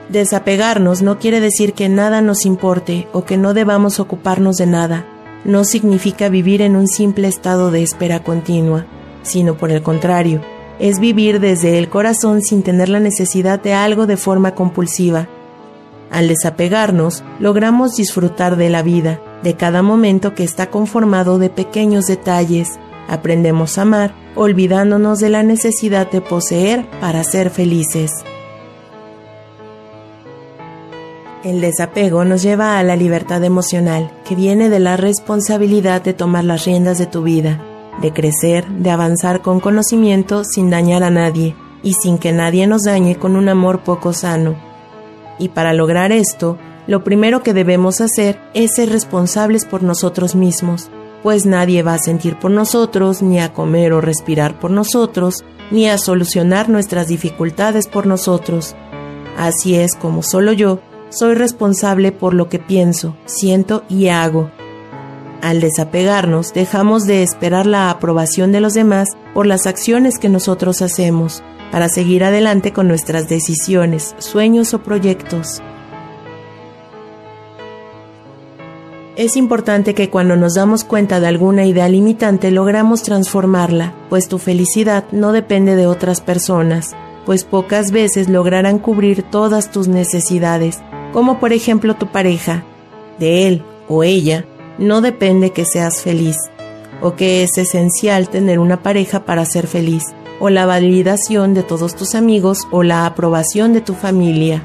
Desapegarnos 0.10 1.02
no 1.02 1.20
quiere 1.20 1.40
decir 1.40 1.74
que 1.74 1.88
nada 1.88 2.22
nos 2.22 2.46
importe 2.46 3.08
o 3.14 3.24
que 3.24 3.38
no 3.38 3.54
debamos 3.54 4.00
ocuparnos 4.00 4.58
de 4.58 4.66
nada 4.68 5.06
no 5.46 5.64
significa 5.64 6.30
vivir 6.30 6.62
en 6.62 6.76
un 6.76 6.88
simple 6.88 7.28
estado 7.28 7.72
de 7.72 7.84
espera 7.84 8.24
continua, 8.24 8.86
sino 9.24 9.58
por 9.58 9.72
el 9.72 9.82
contrario, 9.82 10.42
es 10.80 11.00
vivir 11.00 11.40
desde 11.40 11.78
el 11.78 11.90
corazón 11.90 12.42
sin 12.42 12.64
tener 12.64 12.90
la 12.90 13.00
necesidad 13.00 13.62
de 13.62 13.74
algo 13.74 14.08
de 14.08 14.18
forma 14.18 14.56
compulsiva. 14.56 15.28
Al 16.10 16.28
desapegarnos, 16.28 17.24
logramos 17.40 17.96
disfrutar 17.96 18.58
de 18.58 18.70
la 18.70 18.82
vida, 18.82 19.22
de 19.44 19.56
cada 19.56 19.82
momento 19.82 20.34
que 20.36 20.44
está 20.44 20.70
conformado 20.70 21.40
de 21.40 21.50
pequeños 21.50 22.08
detalles. 22.08 22.80
Aprendemos 23.08 23.78
a 23.78 23.84
amar, 23.84 24.16
olvidándonos 24.36 25.20
de 25.20 25.30
la 25.30 25.44
necesidad 25.44 26.10
de 26.10 26.22
poseer 26.22 26.86
para 27.00 27.24
ser 27.24 27.50
felices. 27.50 28.12
El 31.44 31.60
desapego 31.60 32.24
nos 32.24 32.44
lleva 32.44 32.78
a 32.78 32.84
la 32.84 32.96
libertad 32.96 33.44
emocional, 33.44 34.12
que 34.26 34.36
viene 34.36 34.70
de 34.70 34.80
la 34.80 34.96
responsabilidad 34.96 36.04
de 36.04 36.14
tomar 36.14 36.44
las 36.44 36.66
riendas 36.66 37.00
de 37.00 37.08
tu 37.08 37.24
vida, 37.24 37.60
de 38.00 38.14
crecer, 38.14 38.68
de 38.68 38.92
avanzar 38.92 39.42
con 39.42 39.60
conocimiento 39.60 40.44
sin 40.44 40.70
dañar 40.70 41.02
a 41.02 41.10
nadie 41.10 41.56
y 41.82 41.94
sin 41.94 42.20
que 42.20 42.32
nadie 42.32 42.68
nos 42.68 42.84
dañe 42.84 43.16
con 43.16 43.36
un 43.36 43.50
amor 43.50 43.80
poco 43.80 44.14
sano. 44.14 44.56
Y 45.40 45.50
para 45.50 45.74
lograr 45.74 46.12
esto, 46.12 46.60
lo 46.86 47.04
primero 47.04 47.42
que 47.42 47.56
debemos 47.56 48.02
hacer 48.02 48.40
es 48.54 48.76
ser 48.76 48.90
responsables 48.90 49.66
por 49.66 49.82
nosotros 49.82 50.36
mismos, 50.36 50.92
pues 51.24 51.48
nadie 51.48 51.82
va 51.82 51.96
a 51.96 52.00
sentir 52.00 52.38
por 52.38 52.52
nosotros, 52.52 53.24
ni 53.24 53.40
a 53.40 53.52
comer 53.52 53.94
o 53.94 54.02
respirar 54.02 54.60
por 54.60 54.70
nosotros, 54.70 55.44
ni 55.72 55.90
a 55.90 55.98
solucionar 55.98 56.70
nuestras 56.70 57.08
dificultades 57.08 57.88
por 57.88 58.06
nosotros. 58.06 58.76
Así 59.40 59.74
es 59.74 59.96
como 59.96 60.22
solo 60.22 60.54
yo 60.54 60.82
soy 61.12 61.36
responsable 61.36 62.12
por 62.12 62.34
lo 62.34 62.50
que 62.50 62.58
pienso, 62.58 63.16
siento 63.26 63.84
y 63.90 64.08
hago. 64.08 64.50
Al 65.42 65.60
desapegarnos, 65.60 66.54
dejamos 66.54 67.04
de 67.04 67.22
esperar 67.22 67.66
la 67.66 67.90
aprobación 67.90 68.52
de 68.52 68.62
los 68.62 68.74
demás 68.74 69.10
por 69.34 69.46
las 69.46 69.68
acciones 69.68 70.18
que 70.20 70.30
nosotros 70.30 70.82
hacemos, 70.82 71.44
para 71.72 71.90
seguir 71.90 72.24
adelante 72.24 72.74
con 72.74 72.88
nuestras 72.88 73.28
decisiones, 73.28 74.16
sueños 74.20 74.74
o 74.74 74.84
proyectos. 74.84 75.62
Es 79.18 79.36
importante 79.36 79.94
que 79.94 80.10
cuando 80.10 80.36
nos 80.36 80.56
damos 80.56 80.84
cuenta 80.84 81.20
de 81.20 81.28
alguna 81.28 81.66
idea 81.66 81.90
limitante 81.90 82.50
logramos 82.50 83.04
transformarla, 83.04 83.94
pues 84.10 84.28
tu 84.28 84.38
felicidad 84.38 85.06
no 85.12 85.32
depende 85.32 85.76
de 85.76 85.86
otras 85.86 86.22
personas, 86.22 86.96
pues 87.26 87.44
pocas 87.44 87.92
veces 87.92 88.30
lograrán 88.30 88.80
cubrir 88.80 89.24
todas 89.24 89.70
tus 89.70 89.88
necesidades, 89.88 90.82
como 91.14 91.40
por 91.40 91.54
ejemplo 91.54 91.96
tu 91.96 92.08
pareja. 92.08 92.64
De 93.20 93.48
él 93.48 93.64
o 93.88 94.04
ella 94.04 94.46
no 94.78 95.02
depende 95.02 95.52
que 95.52 95.66
seas 95.66 96.02
feliz, 96.02 96.38
o 97.02 97.16
que 97.16 97.44
es 97.44 97.58
esencial 97.58 98.30
tener 98.30 98.60
una 98.60 98.82
pareja 98.82 99.26
para 99.26 99.46
ser 99.46 99.68
feliz, 99.68 100.04
o 100.40 100.50
la 100.50 100.66
validación 100.66 101.54
de 101.54 101.64
todos 101.64 101.96
tus 101.96 102.16
amigos 102.16 102.68
o 102.72 102.84
la 102.84 103.06
aprobación 103.06 103.74
de 103.74 103.82
tu 103.82 103.94
familia. 103.94 104.64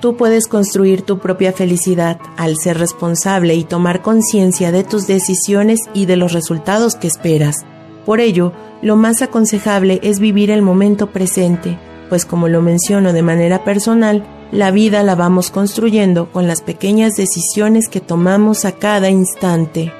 Tú 0.00 0.16
puedes 0.16 0.48
construir 0.48 1.02
tu 1.02 1.20
propia 1.20 1.52
felicidad 1.52 2.18
al 2.36 2.56
ser 2.56 2.76
responsable 2.78 3.54
y 3.54 3.62
tomar 3.62 4.02
conciencia 4.02 4.72
de 4.72 4.82
tus 4.82 5.06
decisiones 5.06 5.78
y 5.94 6.06
de 6.06 6.16
los 6.16 6.32
resultados 6.32 6.96
que 6.96 7.06
esperas. 7.06 7.58
Por 8.04 8.18
ello, 8.18 8.52
lo 8.82 8.96
más 8.96 9.22
aconsejable 9.22 10.00
es 10.02 10.18
vivir 10.18 10.50
el 10.50 10.60
momento 10.60 11.10
presente, 11.10 11.78
pues 12.12 12.26
como 12.26 12.46
lo 12.46 12.60
menciono 12.60 13.14
de 13.14 13.22
manera 13.22 13.64
personal, 13.64 14.22
la 14.50 14.70
vida 14.70 15.02
la 15.02 15.14
vamos 15.14 15.50
construyendo 15.50 16.30
con 16.30 16.46
las 16.46 16.60
pequeñas 16.60 17.14
decisiones 17.14 17.88
que 17.88 18.02
tomamos 18.02 18.66
a 18.66 18.72
cada 18.72 19.08
instante. 19.08 19.94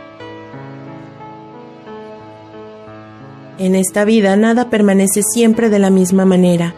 En 3.57 3.75
esta 3.75 4.04
vida 4.04 4.37
nada 4.37 4.69
permanece 4.69 5.23
siempre 5.23 5.71
de 5.71 5.78
la 5.78 5.88
misma 5.88 6.26
manera, 6.26 6.75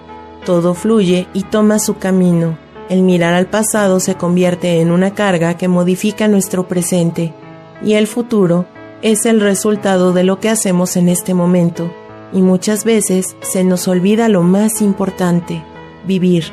todo 0.47 0.73
fluye 0.73 1.27
y 1.35 1.43
toma 1.43 1.81
su 1.81 1.97
camino. 1.97 2.57
El 2.89 3.03
mirar 3.03 3.35
al 3.35 3.47
pasado 3.47 3.99
se 3.99 4.15
convierte 4.15 4.81
en 4.81 4.93
una 4.93 5.15
carga 5.15 5.57
que 5.57 5.67
modifica 5.67 6.29
nuestro 6.29 6.69
presente 6.69 7.35
y 7.83 7.95
el 7.95 8.07
futuro 8.07 8.67
es 9.03 9.27
el 9.27 9.41
resultado 9.41 10.13
de 10.13 10.23
lo 10.23 10.39
que 10.39 10.49
hacemos 10.49 10.97
en 10.97 11.09
este 11.09 11.35
momento 11.35 11.91
y 12.35 12.43
muchas 12.43 12.85
veces 12.85 13.37
se 13.41 13.65
nos 13.65 13.89
olvida 13.89 14.29
lo 14.29 14.43
más 14.43 14.83
importante, 14.83 15.63
vivir. 16.07 16.45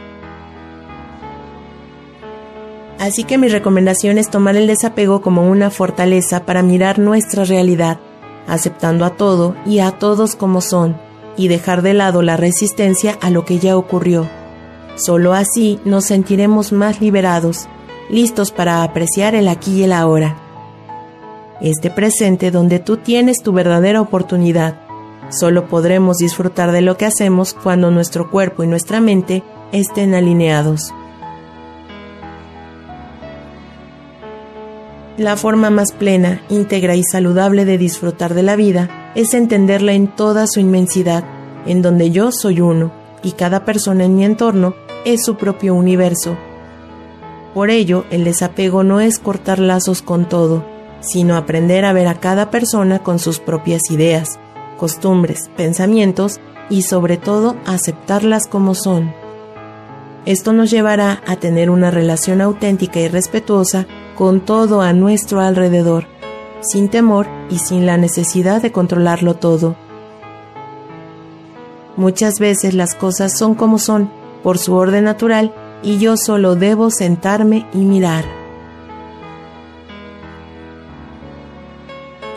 Así 2.99 3.23
que 3.23 3.39
mi 3.39 3.47
recomendación 3.47 4.19
es 4.19 4.29
tomar 4.29 4.55
el 4.55 4.67
desapego 4.67 5.21
como 5.21 5.49
una 5.49 5.71
fortaleza 5.71 6.45
para 6.45 6.61
mirar 6.61 6.99
nuestra 6.99 7.45
realidad, 7.45 7.99
aceptando 8.47 9.05
a 9.05 9.15
todo 9.17 9.55
y 9.65 9.79
a 9.79 9.91
todos 9.91 10.35
como 10.35 10.61
son, 10.61 10.95
y 11.35 11.47
dejar 11.47 11.81
de 11.81 11.95
lado 11.95 12.21
la 12.21 12.37
resistencia 12.37 13.17
a 13.19 13.31
lo 13.31 13.43
que 13.43 13.57
ya 13.57 13.75
ocurrió. 13.75 14.27
Solo 14.95 15.33
así 15.33 15.79
nos 15.83 16.05
sentiremos 16.05 16.71
más 16.71 17.01
liberados, 17.01 17.67
listos 18.11 18.51
para 18.51 18.83
apreciar 18.83 19.33
el 19.33 19.47
aquí 19.47 19.79
y 19.79 19.83
el 19.83 19.93
ahora. 19.93 20.37
Este 21.59 21.89
presente 21.89 22.51
donde 22.51 22.77
tú 22.77 22.97
tienes 22.97 23.41
tu 23.41 23.51
verdadera 23.51 24.01
oportunidad 24.01 24.80
Solo 25.31 25.67
podremos 25.67 26.17
disfrutar 26.17 26.71
de 26.71 26.81
lo 26.81 26.97
que 26.97 27.05
hacemos 27.05 27.53
cuando 27.53 27.89
nuestro 27.89 28.29
cuerpo 28.29 28.63
y 28.63 28.67
nuestra 28.67 28.99
mente 28.99 29.43
estén 29.71 30.13
alineados. 30.13 30.93
La 35.17 35.37
forma 35.37 35.69
más 35.69 35.93
plena, 35.93 36.41
íntegra 36.49 36.95
y 36.95 37.03
saludable 37.03 37.63
de 37.63 37.77
disfrutar 37.77 38.33
de 38.33 38.43
la 38.43 38.55
vida 38.55 39.11
es 39.15 39.33
entenderla 39.33 39.93
en 39.93 40.07
toda 40.07 40.47
su 40.47 40.59
inmensidad, 40.59 41.23
en 41.65 41.81
donde 41.81 42.11
yo 42.11 42.31
soy 42.31 42.59
uno 42.59 42.91
y 43.23 43.31
cada 43.33 43.63
persona 43.63 44.03
en 44.03 44.15
mi 44.15 44.25
entorno 44.25 44.73
es 45.05 45.23
su 45.23 45.35
propio 45.35 45.75
universo. 45.75 46.35
Por 47.53 47.69
ello, 47.69 48.05
el 48.09 48.23
desapego 48.23 48.83
no 48.83 48.99
es 48.99 49.19
cortar 49.19 49.59
lazos 49.59 50.01
con 50.01 50.27
todo, 50.27 50.65
sino 51.01 51.35
aprender 51.37 51.85
a 51.85 51.93
ver 51.93 52.07
a 52.07 52.19
cada 52.19 52.49
persona 52.49 52.99
con 52.99 53.19
sus 53.19 53.39
propias 53.39 53.91
ideas, 53.91 54.39
costumbres, 54.81 55.51
pensamientos 55.55 56.39
y 56.67 56.81
sobre 56.81 57.17
todo 57.17 57.55
aceptarlas 57.67 58.47
como 58.47 58.73
son. 58.73 59.13
Esto 60.25 60.53
nos 60.53 60.71
llevará 60.71 61.21
a 61.27 61.35
tener 61.35 61.69
una 61.69 61.91
relación 61.91 62.41
auténtica 62.41 62.99
y 62.99 63.07
respetuosa 63.07 63.85
con 64.17 64.41
todo 64.41 64.81
a 64.81 64.91
nuestro 64.93 65.39
alrededor, 65.39 66.07
sin 66.61 66.89
temor 66.89 67.27
y 67.51 67.59
sin 67.59 67.85
la 67.85 67.97
necesidad 67.97 68.59
de 68.59 68.71
controlarlo 68.71 69.35
todo. 69.35 69.75
Muchas 71.95 72.39
veces 72.39 72.73
las 72.73 72.95
cosas 72.95 73.37
son 73.37 73.53
como 73.53 73.77
son, 73.77 74.09
por 74.41 74.57
su 74.57 74.73
orden 74.73 75.03
natural, 75.03 75.53
y 75.83 75.99
yo 75.99 76.17
solo 76.17 76.55
debo 76.55 76.89
sentarme 76.89 77.67
y 77.71 77.85
mirar. 77.85 78.40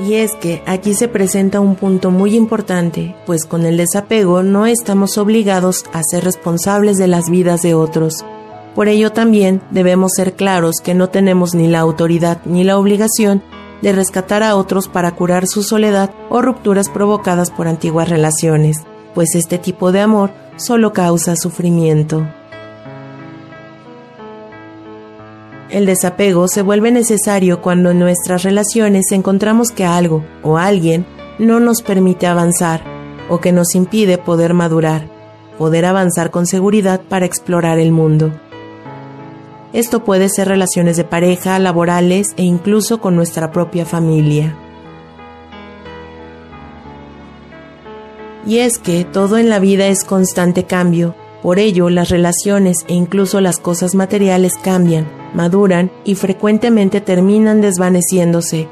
Y 0.06 0.16
es 0.16 0.32
que 0.36 0.62
aquí 0.66 0.92
se 0.92 1.08
presenta 1.08 1.60
un 1.60 1.76
punto 1.76 2.10
muy 2.10 2.36
importante, 2.36 3.16
pues 3.24 3.46
con 3.46 3.64
el 3.64 3.78
desapego 3.78 4.42
no 4.42 4.66
estamos 4.66 5.16
obligados 5.16 5.86
a 5.94 6.02
ser 6.02 6.24
responsables 6.24 6.98
de 6.98 7.06
las 7.06 7.30
vidas 7.30 7.62
de 7.62 7.72
otros. 7.72 8.22
Por 8.74 8.88
ello 8.88 9.12
también 9.12 9.62
debemos 9.70 10.12
ser 10.14 10.34
claros 10.34 10.76
que 10.84 10.92
no 10.92 11.08
tenemos 11.08 11.54
ni 11.54 11.68
la 11.68 11.80
autoridad 11.80 12.42
ni 12.44 12.64
la 12.64 12.76
obligación 12.76 13.42
de 13.80 13.92
rescatar 13.92 14.42
a 14.42 14.56
otros 14.56 14.88
para 14.88 15.12
curar 15.12 15.46
su 15.46 15.62
soledad 15.62 16.10
o 16.28 16.42
rupturas 16.42 16.90
provocadas 16.90 17.50
por 17.50 17.66
antiguas 17.66 18.10
relaciones, 18.10 18.82
pues 19.14 19.34
este 19.34 19.56
tipo 19.56 19.90
de 19.90 20.00
amor 20.00 20.32
solo 20.56 20.92
causa 20.92 21.34
sufrimiento. 21.34 22.28
El 25.74 25.86
desapego 25.86 26.46
se 26.46 26.62
vuelve 26.62 26.92
necesario 26.92 27.60
cuando 27.60 27.90
en 27.90 27.98
nuestras 27.98 28.44
relaciones 28.44 29.10
encontramos 29.10 29.72
que 29.72 29.84
algo 29.84 30.24
o 30.44 30.56
alguien 30.56 31.04
no 31.40 31.58
nos 31.58 31.82
permite 31.82 32.28
avanzar 32.28 32.84
o 33.28 33.40
que 33.40 33.50
nos 33.50 33.74
impide 33.74 34.16
poder 34.16 34.54
madurar, 34.54 35.08
poder 35.58 35.84
avanzar 35.84 36.30
con 36.30 36.46
seguridad 36.46 37.00
para 37.00 37.26
explorar 37.26 37.80
el 37.80 37.90
mundo. 37.90 38.30
Esto 39.72 40.04
puede 40.04 40.28
ser 40.28 40.46
relaciones 40.46 40.96
de 40.96 41.02
pareja, 41.02 41.58
laborales 41.58 42.34
e 42.36 42.44
incluso 42.44 43.00
con 43.00 43.16
nuestra 43.16 43.50
propia 43.50 43.84
familia. 43.84 44.56
Y 48.46 48.58
es 48.58 48.78
que 48.78 49.04
todo 49.04 49.38
en 49.38 49.48
la 49.48 49.58
vida 49.58 49.88
es 49.88 50.04
constante 50.04 50.66
cambio, 50.66 51.16
por 51.42 51.58
ello 51.58 51.90
las 51.90 52.10
relaciones 52.10 52.84
e 52.86 52.94
incluso 52.94 53.40
las 53.40 53.58
cosas 53.58 53.96
materiales 53.96 54.52
cambian 54.62 55.23
maduran 55.34 55.90
y 56.04 56.14
frecuentemente 56.14 57.00
terminan 57.00 57.60
desvaneciéndose. 57.60 58.68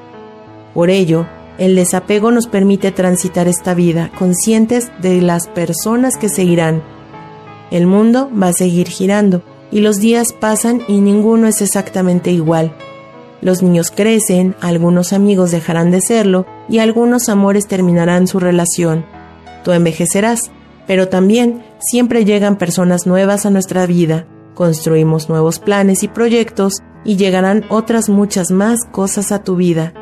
Por 0.72 0.88
ello, 0.88 1.26
el 1.58 1.76
desapego 1.76 2.30
nos 2.30 2.46
permite 2.46 2.92
transitar 2.92 3.46
esta 3.46 3.74
vida 3.74 4.10
conscientes 4.18 4.90
de 5.02 5.20
las 5.20 5.48
personas 5.48 6.16
que 6.16 6.28
seguirán. 6.28 6.82
El 7.70 7.86
mundo 7.86 8.30
va 8.40 8.48
a 8.48 8.52
seguir 8.52 8.88
girando 8.88 9.42
y 9.70 9.80
los 9.80 9.98
días 9.98 10.32
pasan 10.32 10.82
y 10.88 11.00
ninguno 11.00 11.46
es 11.46 11.60
exactamente 11.60 12.30
igual. 12.30 12.74
Los 13.40 13.62
niños 13.62 13.90
crecen, 13.90 14.54
algunos 14.60 15.12
amigos 15.12 15.50
dejarán 15.50 15.90
de 15.90 16.00
serlo 16.00 16.46
y 16.68 16.78
algunos 16.78 17.28
amores 17.28 17.66
terminarán 17.66 18.26
su 18.28 18.38
relación. 18.38 19.04
Tú 19.64 19.72
envejecerás, 19.72 20.50
Pero 20.84 21.08
también 21.08 21.62
siempre 21.78 22.24
llegan 22.24 22.58
personas 22.58 23.06
nuevas 23.06 23.46
a 23.46 23.50
nuestra 23.50 23.86
vida, 23.86 24.26
construimos 24.54 25.28
nuevos 25.28 25.58
planes 25.58 26.02
y 26.02 26.08
proyectos 26.08 26.74
y 27.04 27.16
llegarán 27.16 27.64
otras 27.68 28.08
muchas 28.08 28.50
más 28.50 28.84
cosas 28.90 29.32
a 29.32 29.42
tu 29.42 29.56
vida, 29.56 29.92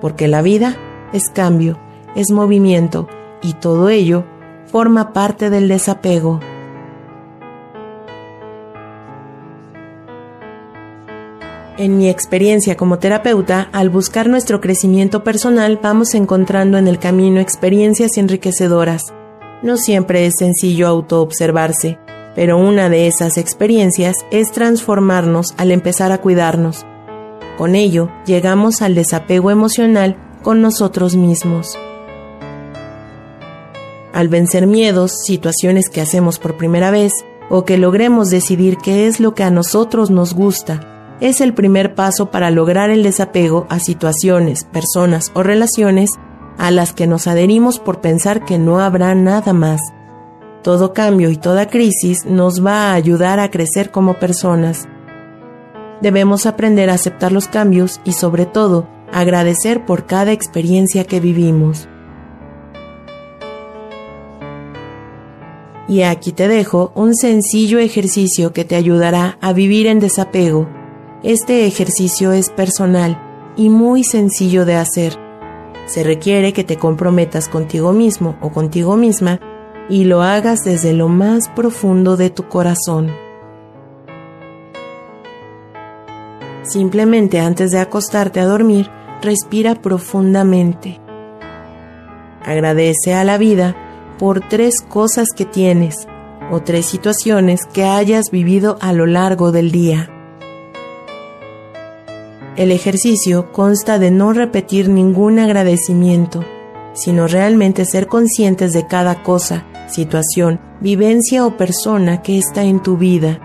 porque 0.00 0.28
la 0.28 0.42
vida 0.42 0.76
es 1.12 1.28
cambio, 1.30 1.78
es 2.14 2.30
movimiento 2.30 3.08
y 3.42 3.54
todo 3.54 3.88
ello 3.88 4.24
forma 4.66 5.12
parte 5.12 5.50
del 5.50 5.68
desapego. 5.68 6.40
En 11.78 11.96
mi 11.96 12.08
experiencia 12.08 12.76
como 12.76 12.98
terapeuta, 12.98 13.68
al 13.72 13.88
buscar 13.88 14.28
nuestro 14.28 14.60
crecimiento 14.60 15.22
personal 15.22 15.78
vamos 15.80 16.14
encontrando 16.14 16.76
en 16.76 16.88
el 16.88 16.98
camino 16.98 17.40
experiencias 17.40 18.16
enriquecedoras. 18.16 19.14
No 19.62 19.76
siempre 19.76 20.26
es 20.26 20.34
sencillo 20.38 20.88
autoobservarse, 20.88 22.00
pero 22.38 22.56
una 22.56 22.88
de 22.88 23.08
esas 23.08 23.36
experiencias 23.36 24.14
es 24.30 24.52
transformarnos 24.52 25.54
al 25.56 25.72
empezar 25.72 26.12
a 26.12 26.18
cuidarnos. 26.18 26.86
Con 27.56 27.74
ello, 27.74 28.12
llegamos 28.26 28.80
al 28.80 28.94
desapego 28.94 29.50
emocional 29.50 30.16
con 30.44 30.62
nosotros 30.62 31.16
mismos. 31.16 31.76
Al 34.12 34.28
vencer 34.28 34.68
miedos, 34.68 35.16
situaciones 35.26 35.88
que 35.88 36.00
hacemos 36.00 36.38
por 36.38 36.56
primera 36.56 36.92
vez, 36.92 37.10
o 37.50 37.64
que 37.64 37.76
logremos 37.76 38.30
decidir 38.30 38.76
qué 38.76 39.08
es 39.08 39.18
lo 39.18 39.34
que 39.34 39.42
a 39.42 39.50
nosotros 39.50 40.12
nos 40.12 40.32
gusta, 40.32 41.16
es 41.20 41.40
el 41.40 41.54
primer 41.54 41.96
paso 41.96 42.30
para 42.30 42.52
lograr 42.52 42.90
el 42.90 43.02
desapego 43.02 43.66
a 43.68 43.80
situaciones, 43.80 44.62
personas 44.62 45.32
o 45.34 45.42
relaciones 45.42 46.10
a 46.56 46.70
las 46.70 46.92
que 46.92 47.08
nos 47.08 47.26
adherimos 47.26 47.80
por 47.80 48.00
pensar 48.00 48.44
que 48.44 48.58
no 48.58 48.78
habrá 48.78 49.16
nada 49.16 49.52
más. 49.52 49.80
Todo 50.68 50.92
cambio 50.92 51.30
y 51.30 51.38
toda 51.38 51.66
crisis 51.66 52.26
nos 52.26 52.62
va 52.62 52.90
a 52.90 52.92
ayudar 52.92 53.40
a 53.40 53.50
crecer 53.50 53.90
como 53.90 54.18
personas. 54.18 54.86
Debemos 56.02 56.44
aprender 56.44 56.90
a 56.90 56.92
aceptar 56.92 57.32
los 57.32 57.48
cambios 57.48 58.02
y 58.04 58.12
sobre 58.12 58.44
todo 58.44 58.86
agradecer 59.10 59.86
por 59.86 60.04
cada 60.04 60.32
experiencia 60.32 61.04
que 61.04 61.20
vivimos. 61.20 61.88
Y 65.88 66.02
aquí 66.02 66.32
te 66.32 66.48
dejo 66.48 66.92
un 66.94 67.14
sencillo 67.14 67.78
ejercicio 67.78 68.52
que 68.52 68.66
te 68.66 68.76
ayudará 68.76 69.38
a 69.40 69.54
vivir 69.54 69.86
en 69.86 70.00
desapego 70.00 70.68
este 71.22 71.64
ejercicio 71.64 72.32
es 72.32 72.50
personal 72.50 73.54
y 73.56 73.70
muy 73.70 74.04
sencillo 74.04 74.66
de 74.66 74.74
hacer. 74.74 75.18
Se 75.86 76.04
requiere 76.04 76.52
que 76.52 76.62
te 76.62 76.76
comprometas 76.76 77.48
contigo 77.48 77.94
mismo 77.94 78.36
o 78.42 78.50
contigo 78.50 78.98
misma 78.98 79.40
y 79.88 80.04
lo 80.04 80.22
hagas 80.22 80.60
desde 80.64 80.92
lo 80.92 81.08
más 81.08 81.48
profundo 81.48 82.16
de 82.16 82.30
tu 82.30 82.48
corazón. 82.48 83.10
Simplemente 86.62 87.40
antes 87.40 87.70
de 87.70 87.78
acostarte 87.78 88.40
a 88.40 88.44
dormir, 88.44 88.90
respira 89.22 89.74
profundamente. 89.74 91.00
Agradece 92.44 93.14
a 93.14 93.24
la 93.24 93.38
vida 93.38 93.74
por 94.18 94.40
tres 94.40 94.82
cosas 94.82 95.28
que 95.34 95.44
tienes 95.44 96.06
o 96.50 96.60
tres 96.60 96.86
situaciones 96.86 97.64
que 97.72 97.84
hayas 97.84 98.30
vivido 98.30 98.76
a 98.80 98.92
lo 98.92 99.06
largo 99.06 99.52
del 99.52 99.70
día. 99.70 100.10
El 102.56 102.72
ejercicio 102.72 103.52
consta 103.52 103.98
de 103.98 104.10
no 104.10 104.32
repetir 104.32 104.88
ningún 104.88 105.38
agradecimiento, 105.38 106.44
sino 106.92 107.28
realmente 107.28 107.84
ser 107.84 108.08
conscientes 108.08 108.72
de 108.72 108.86
cada 108.86 109.22
cosa, 109.22 109.64
situación, 109.88 110.60
vivencia 110.80 111.44
o 111.44 111.56
persona 111.56 112.22
que 112.22 112.38
está 112.38 112.64
en 112.64 112.82
tu 112.82 112.96
vida. 112.96 113.40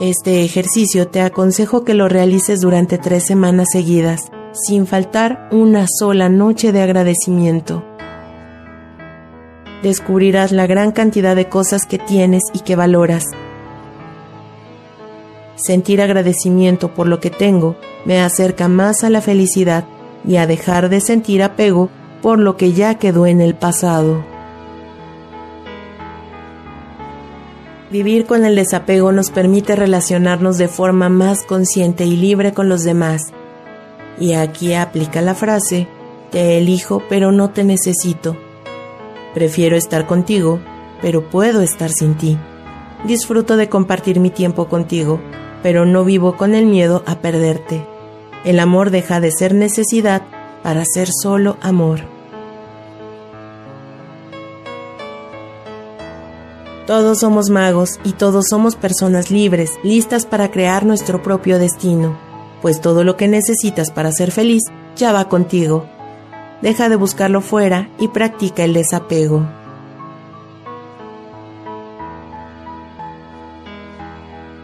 Este 0.00 0.44
ejercicio 0.44 1.08
te 1.08 1.20
aconsejo 1.20 1.84
que 1.84 1.94
lo 1.94 2.08
realices 2.08 2.60
durante 2.60 2.98
tres 2.98 3.24
semanas 3.24 3.68
seguidas, 3.72 4.30
sin 4.52 4.86
faltar 4.86 5.48
una 5.52 5.86
sola 5.88 6.28
noche 6.28 6.72
de 6.72 6.82
agradecimiento. 6.82 7.84
Descubrirás 9.82 10.52
la 10.52 10.66
gran 10.66 10.92
cantidad 10.92 11.36
de 11.36 11.48
cosas 11.48 11.86
que 11.86 11.98
tienes 11.98 12.42
y 12.54 12.60
que 12.60 12.76
valoras 12.76 13.26
Sentir 15.56 16.02
agradecimiento 16.02 16.92
por 16.92 17.08
lo 17.08 17.18
que 17.18 17.30
tengo 17.30 17.76
me 18.04 18.20
acerca 18.20 18.68
más 18.68 19.04
a 19.04 19.10
la 19.10 19.22
felicidad 19.22 19.84
y 20.26 20.36
a 20.36 20.46
dejar 20.46 20.90
de 20.90 21.00
sentir 21.00 21.42
apego 21.42 21.88
por 22.20 22.38
lo 22.38 22.56
que 22.56 22.72
ya 22.72 22.96
quedó 22.96 23.26
en 23.26 23.40
el 23.40 23.54
pasado. 23.54 24.22
Vivir 27.90 28.26
con 28.26 28.44
el 28.44 28.56
desapego 28.56 29.12
nos 29.12 29.30
permite 29.30 29.76
relacionarnos 29.76 30.58
de 30.58 30.66
forma 30.66 31.08
más 31.08 31.44
consciente 31.44 32.04
y 32.04 32.16
libre 32.16 32.52
con 32.52 32.68
los 32.68 32.82
demás. 32.82 33.22
Y 34.18 34.32
aquí 34.32 34.74
aplica 34.74 35.22
la 35.22 35.36
frase, 35.36 35.86
te 36.30 36.58
elijo 36.58 37.02
pero 37.08 37.30
no 37.30 37.50
te 37.50 37.62
necesito. 37.62 38.36
Prefiero 39.34 39.76
estar 39.76 40.06
contigo, 40.06 40.58
pero 41.00 41.30
puedo 41.30 41.60
estar 41.60 41.90
sin 41.90 42.16
ti. 42.16 42.36
Disfruto 43.04 43.56
de 43.56 43.68
compartir 43.68 44.18
mi 44.18 44.30
tiempo 44.30 44.68
contigo, 44.68 45.20
pero 45.62 45.86
no 45.86 46.04
vivo 46.04 46.36
con 46.36 46.54
el 46.54 46.66
miedo 46.66 47.04
a 47.06 47.20
perderte. 47.20 47.86
El 48.44 48.58
amor 48.58 48.90
deja 48.90 49.20
de 49.20 49.30
ser 49.30 49.54
necesidad 49.54 50.22
para 50.62 50.84
ser 50.84 51.08
solo 51.12 51.56
amor. 51.60 52.15
Todos 56.86 57.18
somos 57.18 57.50
magos 57.50 57.98
y 58.04 58.12
todos 58.12 58.46
somos 58.48 58.76
personas 58.76 59.32
libres, 59.32 59.72
listas 59.82 60.24
para 60.24 60.52
crear 60.52 60.86
nuestro 60.86 61.20
propio 61.20 61.58
destino, 61.58 62.16
pues 62.62 62.80
todo 62.80 63.02
lo 63.02 63.16
que 63.16 63.26
necesitas 63.26 63.90
para 63.90 64.12
ser 64.12 64.30
feliz 64.30 64.62
ya 64.94 65.12
va 65.12 65.28
contigo. 65.28 65.84
Deja 66.62 66.88
de 66.88 66.94
buscarlo 66.94 67.40
fuera 67.40 67.90
y 67.98 68.06
practica 68.06 68.62
el 68.62 68.72
desapego. 68.72 69.44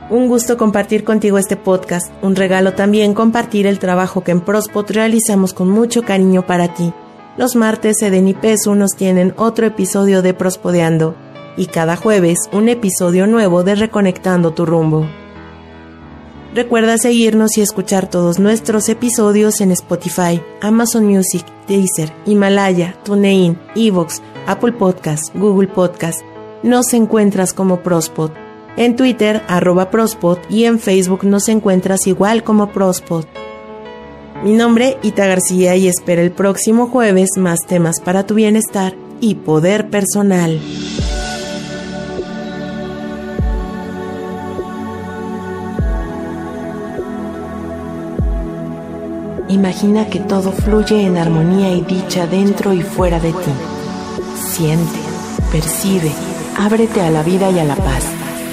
Un 0.08 0.28
gusto 0.28 0.56
compartir 0.56 1.02
contigo 1.02 1.38
este 1.38 1.56
podcast, 1.56 2.12
un 2.22 2.37
regalo 2.37 2.74
también 2.74 3.14
compartir 3.14 3.66
el 3.66 3.80
trabajo 3.80 4.22
que 4.22 4.30
en 4.30 4.42
Prospot 4.42 4.88
realizamos 4.92 5.54
con 5.54 5.68
mucho 5.68 6.04
cariño 6.04 6.46
para 6.46 6.72
ti. 6.72 6.92
Los 7.37 7.56
martes 7.56 8.00
Eden 8.00 8.28
y 8.28 8.35
Pesu 8.35 8.76
nos 8.76 8.92
tienen 8.92 9.35
otro 9.38 9.66
episodio 9.66 10.22
de 10.22 10.35
Prospodeando 10.35 11.16
y 11.56 11.66
cada 11.66 11.96
jueves 11.96 12.38
un 12.52 12.68
episodio 12.68 13.26
nuevo 13.26 13.62
de 13.62 13.74
Reconectando 13.74 14.52
tu 14.52 14.66
rumbo. 14.66 15.06
Recuerda 16.54 16.98
seguirnos 16.98 17.56
y 17.56 17.62
escuchar 17.62 18.10
todos 18.10 18.38
nuestros 18.38 18.88
episodios 18.90 19.62
en 19.62 19.70
Spotify, 19.70 20.42
Amazon 20.60 21.06
Music, 21.06 21.44
Deezer, 21.66 22.12
Himalaya, 22.26 22.94
TuneIn, 23.04 23.58
Evox, 23.74 24.20
Apple 24.46 24.72
Podcasts, 24.72 25.32
Google 25.34 25.68
Podcasts. 25.68 26.22
Nos 26.62 26.92
encuentras 26.92 27.54
como 27.54 27.80
Prospot. 27.80 28.32
En 28.76 28.96
Twitter, 28.96 29.42
arroba 29.48 29.90
Prospot 29.90 30.38
y 30.50 30.64
en 30.64 30.78
Facebook 30.78 31.24
nos 31.24 31.48
encuentras 31.48 32.06
igual 32.06 32.44
como 32.44 32.70
Prospot. 32.70 33.26
Mi 34.44 34.52
nombre, 34.52 34.98
Ita 35.02 35.26
García, 35.26 35.76
y 35.76 35.86
espero 35.86 36.20
el 36.20 36.32
próximo 36.32 36.88
jueves 36.88 37.30
más 37.38 37.60
temas 37.66 38.00
para 38.00 38.26
tu 38.26 38.34
bienestar 38.34 38.94
y 39.20 39.36
poder 39.36 39.88
personal. 39.88 40.60
Imagina 49.52 50.06
que 50.06 50.18
todo 50.18 50.50
fluye 50.50 51.04
en 51.04 51.18
armonía 51.18 51.74
y 51.74 51.82
dicha 51.82 52.26
dentro 52.26 52.72
y 52.72 52.80
fuera 52.80 53.20
de 53.20 53.32
ti. 53.32 53.52
Siente, 54.34 54.98
percibe, 55.50 56.10
ábrete 56.58 57.02
a 57.02 57.10
la 57.10 57.22
vida 57.22 57.50
y 57.50 57.58
a 57.58 57.64
la 57.64 57.76
paz 57.76 58.06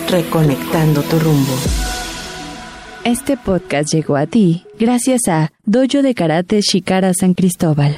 reconectando 0.10 1.02
tu 1.04 1.18
rumbo. 1.20 1.54
Este 3.06 3.38
podcast 3.38 3.94
llegó 3.94 4.18
a 4.18 4.28
ti 4.28 4.66
gracias 4.78 5.22
a 5.30 5.54
Dojo 5.64 6.02
de 6.02 6.14
Karate 6.14 6.60
Shikara 6.60 7.14
San 7.14 7.34
Cristóbal. 7.34 7.98